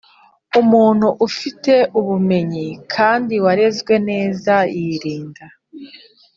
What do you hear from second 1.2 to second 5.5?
ufite ubumenyi kandi warezwe neza yirinda.